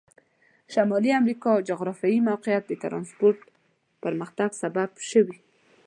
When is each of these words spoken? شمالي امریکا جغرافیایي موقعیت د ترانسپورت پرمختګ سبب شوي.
شمالي 0.73 1.11
امریکا 1.21 1.51
جغرافیایي 1.69 2.19
موقعیت 2.29 2.63
د 2.67 2.73
ترانسپورت 2.83 3.39
پرمختګ 4.03 4.49
سبب 4.61 4.89
شوي. 5.11 5.37